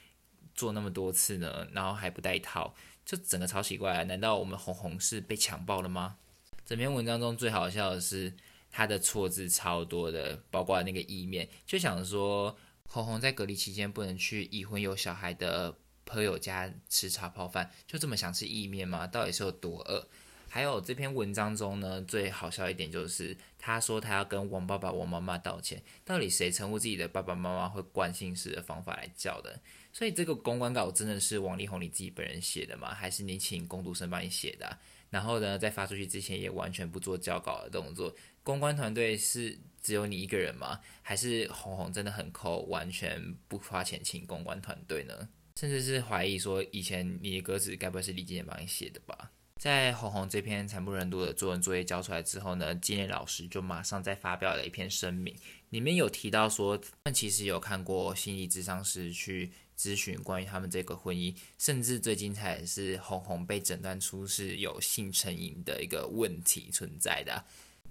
[0.56, 1.68] 做那么多次呢？
[1.74, 2.74] 然后还不带套，
[3.06, 4.04] 就整个超奇怪。
[4.06, 6.18] 难道我们红红是被强暴了吗？
[6.66, 8.34] 整篇文章中最好笑的是
[8.78, 12.56] 他的错字超多的，包括那个意面，就想说
[12.88, 15.76] 红红在隔离期间不能去已婚有小孩的
[16.06, 19.08] 朋友家吃茶泡饭，就这么想吃意面吗？
[19.08, 20.08] 到底是有多饿？
[20.48, 25.82] 还有这篇文章中呢，最好笑一点就是他说他要跟王爸爸、王妈妈道歉。
[26.06, 29.60] 到底谁称呼自己的爸爸妈妈会惯性式的方法来叫的？
[29.92, 32.94] 所以这个公关稿真的是王力宏你自己本人写的吗？
[32.94, 34.78] 还是你请工读生帮你写的？
[35.10, 38.14] 然后呢，在发出去之前也完全不做交稿的动作？
[38.48, 40.80] 公关团队是只有你一个人吗？
[41.02, 45.28] 还是红红真的很抠，完全不花钱请公关团队呢？
[45.58, 49.32] 甚至是怀疑说以前你的歌词该不会是李金莲帮你写的吧？
[49.58, 55.36] 在红红这篇惨不忍睹的作文作业交出来之后呢，金莲老师就马上再发表了一篇声明，
[55.72, 67.44] 里面有提到说，他们其实有看过心理咨商师去咨询关于他们这个婚姻，甚至最精彩的是红红被诊断出是有性成瘾的一个问题存在的。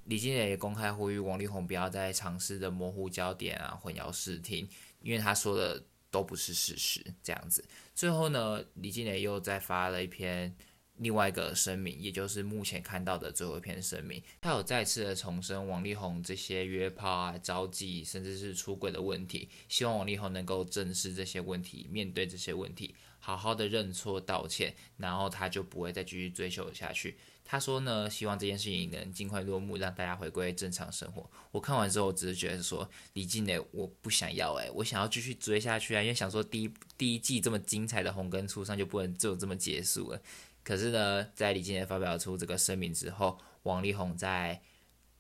[0.07, 4.69] 李金莲也公开呼吁王力宏不要再尝试的模糊焦点啊，混淆视听，
[5.01, 7.05] 因为他说的都不是事实。
[7.23, 10.57] 这样子，最后呢，李金莲又再发了一篇。
[10.99, 27.19] 另外一个声明，也就是目前看到的最后一篇声明，他有再次的重申王力宏这些约炮啊、招妓，甚至是出轨的问题，希望王力宏能够正视这些问题，面对这些问题，好好的认错道歉，然后他就不会再继续追求下去。
[27.49, 31.31] 他说呢，希望这件事情能尽快落幕，让大家回归正常生活。
[31.53, 40.21] 我看完之后，只是觉得说，李静蕾，我不想要诶，我想要继续追下去啊，因为想说第一第一季这么精彩的红根初上就不能就这么结束了。
[40.65, 44.61] 可是呢，在李金莲发表出这个声明之后，王力宏在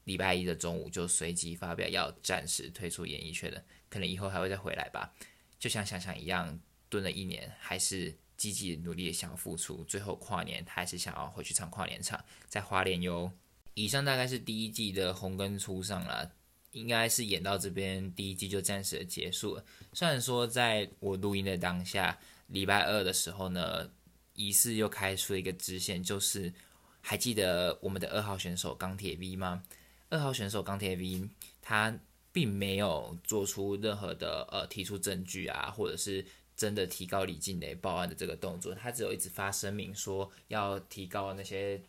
[0.02, 5.14] 礼拜一的中午就随即发表要暂时退出演艺圈了，可能以后还会再回来吧。
[5.60, 6.58] 就像想想一样，
[6.88, 13.30] 蹲了一年，还是积极努力想要付出，最后跨年他还是想要回去唱跨年场，在花莲哟。
[13.74, 16.32] 以上大概是第一季的红根初上了，
[16.72, 19.64] 应该是演到这边第一季就暂时的结束了。
[19.92, 23.90] 虽然说在我录音的当下，礼拜二的时候呢。
[24.38, 26.52] 疑似又开出了一个支线，就是
[27.00, 29.62] 还记得我们的二号选手钢铁 V 吗？
[30.10, 31.26] 二号选手钢铁 V
[31.62, 31.98] 他
[32.32, 36.22] 并没有做出任何的呃提出证据啊，或者是
[36.56, 41.82] 真的提高李静蕾报案的这个动作，他只有一直发声明说要提高那些。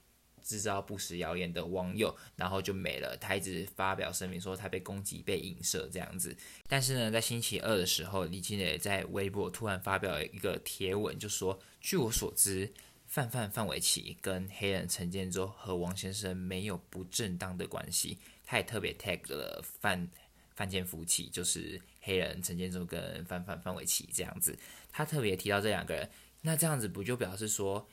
[0.43, 3.17] 制造不实谣言的网友，然后就没了。
[3.17, 6.33] 他一直发表声明说他被攻击、被影射这样子。
[6.69, 12.71] 但是呢，在星期二的时候，李金磊在微博突然发表了一个贴文，就说：“据我所知，
[13.07, 20.07] 范范范玮琪跟黑人陈建州和王先生没有不正当的关系。”他也特别 tag 了范
[20.57, 24.57] 范建夫妻，就是黑人陈建州跟范范范玮琪这样子。
[24.91, 26.09] 他特别提到这两个人，
[26.41, 27.87] 那这样子不就表示说？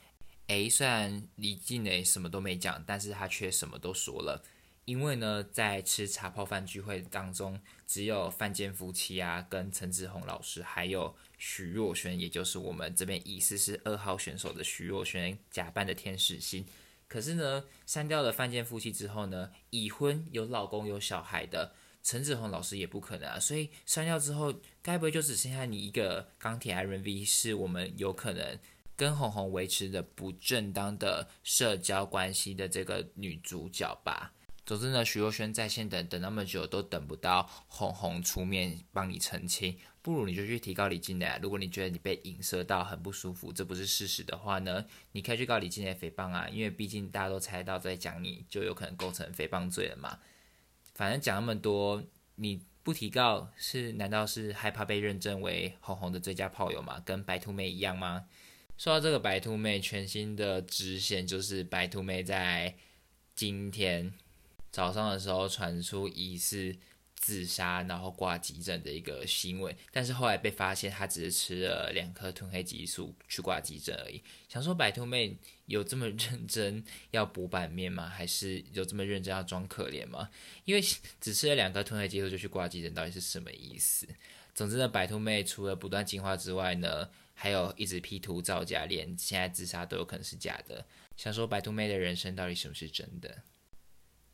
[0.47, 4.43] 诶，虽然李静蕾什么都没讲，但是他却什么都说了。
[4.85, 16.63] 因为呢，在吃茶泡饭聚会当中，只有范建夫妻啊，跟陈志宏老师，还有徐若瑄，也就是我们这边疑似是二号选手的徐若瑄假扮的天使星。
[17.07, 21.73] 可是呢，删掉了范建夫妻之后呢，已婚有老公有小孩的
[22.05, 23.37] 陈志宏老师也不可能啊。
[23.37, 27.25] 所以删掉之后，该不会就只剩下你一个钢铁 R N V？
[27.25, 28.57] 是我们有可能。
[28.97, 34.31] 跟红红维持着不正当的社交关系的这个女主角吧。
[34.65, 41.37] 总之呢，徐若瑄在线等等那么久都等不到红红出面帮你澄清，不如你就去提告李金磊。
[41.41, 50.17] 如果你觉得你被影射到很不舒服，这不是事实的话呢，你可以去告李金磊诽谤啊，因为毕竟大家都猜到在讲你就有可能构成诽谤罪了嘛。
[50.95, 52.03] 反正讲那么多，
[52.35, 56.99] 你不提告是难道是害怕被认证为红红的最佳炮友吗？
[57.05, 58.25] 跟白兔妹一样吗？
[58.77, 62.75] 说到这个白兔妹全新的直线，就是白兔妹在
[63.35, 64.13] 今天
[64.71, 66.75] 早上的时候传出疑似
[67.15, 74.21] 自杀，然后挂急诊的一个新闻，但是后来被发现她只是吃了两颗褪黑激素去挂急诊而已。
[74.47, 75.35] 想说白兔妹
[75.65, 78.07] 有这么认真要补版面吗？
[78.07, 80.29] 还是有这么认真要装可怜吗？
[80.65, 80.81] 因为
[81.19, 84.07] 只吃了两颗褪黑激素就去挂急诊，到底是什么意思？
[84.53, 87.09] 总之呢，白兔妹除了不断进化之外呢？
[87.37, 90.85] 还有一直 P 图造假，连现在自杀都有可能是假的。
[91.17, 93.43] 想说白兔妹的人生到底什么是真的？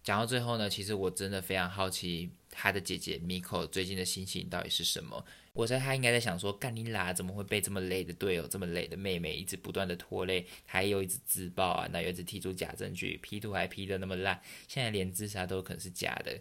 [0.04, 5.24] 讲到最后呢，其实我真的非常好奇她的姐姐 Miko 最近的心情到底是什么。
[5.54, 10.46] 我猜她应该在想说，干你啦，怎么会被这么累的队友、这么累的妹妹一直不断的拖累？
[10.66, 16.40] 还又一直自爆啊，那又一直提出假证据，P 图还 P 的那么烂，现在连自杀都可能是假的。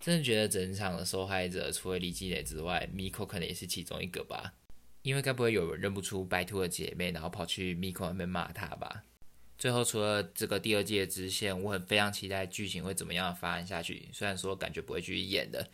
[0.00, 4.52] 真的觉得整场的受害者除了李积磊之外，Miko 可能也是其中一个吧。
[5.02, 9.04] 因为该不会有人认不出白兔的姐妹，然后跑去 Miko 那边骂她吧？
[9.58, 14.08] 最后除了这个第二季的支线，我很非常期待剧情会怎么样发展下去。
[14.12, 15.70] 虽然说感觉不会继续演的，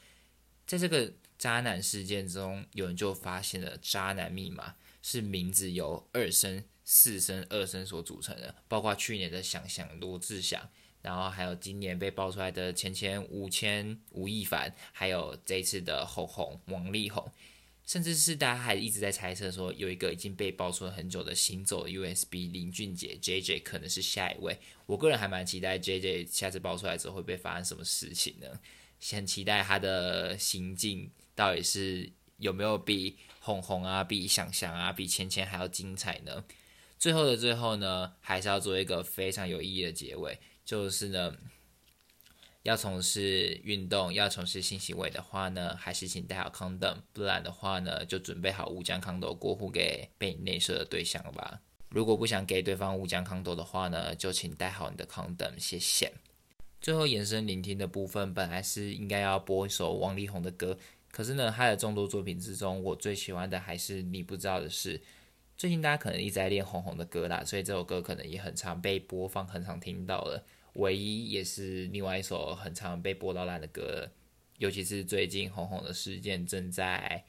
[0.66, 10.70] 在这个渣男事件中，有人就发现了渣男密码是名字由二声、四声、二声所组成的，包括去年的想想罗志祥，
[11.00, 17.28] 然后还有今年被爆出来的钱钱五千吴亦凡，还有这一次的红红王力宏。
[17.86, 24.58] 甚至是大家还一直在猜测说，有一个已经被爆出了很久的行走 USB 林俊杰 JJ 可能是下一位。
[24.86, 28.46] 我个人还蛮期待 JJ 下次爆出来之后会被发生什么事情呢？
[29.10, 36.44] 很期待他的行径到底是有没有比红红啊、比想想啊、比芊芊还要精彩呢？
[36.98, 41.36] 最后的最后呢，还是要做一个非常有意义的结尾，就是呢，
[42.62, 51.60] 要从事运动、要从事性行为的话呢，还是请戴好 condom，不然的话呢，就准备好无浆 condom 过户给被内射的对象吧。
[51.88, 56.12] 如果不想给对方无浆 condom 的话呢，就请戴好你的 condom，谢谢。
[56.80, 60.78] 最后延伸聆听的部分，本来是应该要播一首王力宏的歌，
[61.10, 65.00] 可是呢，他的众多作品之中，我最喜欢的还是你不知道的事。
[65.56, 70.44] 最近大家可能一直在练红红的歌啦，所以这首歌可能也很常被播放，很常听到了。
[70.74, 74.10] 唯一也是另外一首很常被播到烂的歌，
[74.58, 77.24] 尤其是最近红红的事件正在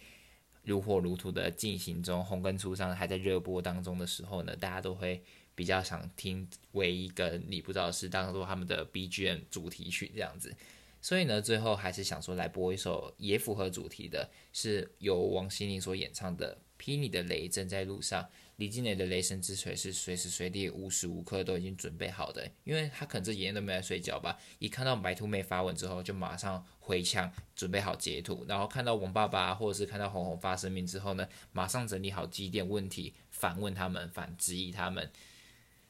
[0.63, 5.21] 如火如荼的进行中，红跟初上还在热播当中的时候呢，大家都会
[5.55, 10.55] 比较想听唯一跟你不知道是当做他们的 BGM 主题曲这样子。
[11.01, 16.57] 所以呢，最后还是想说来播一首也符合主题的，是由王心凌所演唱的。
[16.75, 18.27] 劈你的雷正在路上，
[18.57, 24.37] 李金磊的雷神之锤是随时随地、无时无刻都已经准备好的，因为他可能这几天都没在睡觉吧。
[24.59, 35.11] 一看到白兔妹发文之后，就马上回枪，准备好截图，然后看到王爸爸或者是看到红红发声明之后呢，马上整理好几点问题，反问他们，反质疑他们。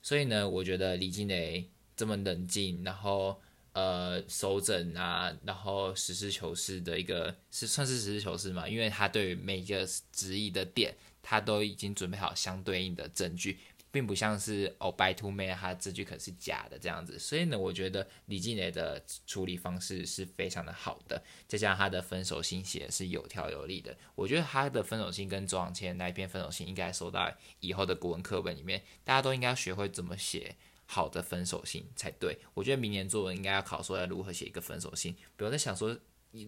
[0.01, 3.41] 所以呢，我觉得李金磊这么冷静，然后。
[3.73, 8.69] 呃，收整啊，然后实事求是的一个是算是实事求是嘛？
[8.69, 13.57] 因为他对每一个质疑的点，他都已经准备好相对应的证据，
[13.89, 17.17] 并不像是哦白兔妹他证据可是假的这样子。
[17.17, 23.97] 所以呢，我觉得李静蕾的处理方式是非常的好的，再加上他的分手信写是有条有理的。
[24.13, 30.55] 我觉得他的分手信跟周往谦那一篇分手信应该收到以后的国文课本里面，大家都应该学会怎么写。
[30.85, 35.15] 好的分手信才对，我觉得明年作文应该要考说要如何写一个分手信。
[35.37, 35.97] 不要再想说，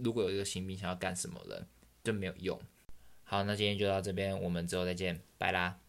[0.04, 1.66] 如果有一个新兵想要干什么了，
[2.04, 2.62] 就没有用。
[3.28, 5.85] 好，那今天就到这边，我们之后再见，拜啦。